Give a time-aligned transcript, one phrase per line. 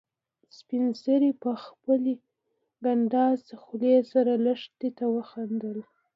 [0.57, 2.13] سپین سرې په خپلې
[2.81, 5.77] کنډاسې خولې سره لښتې ته وخندل.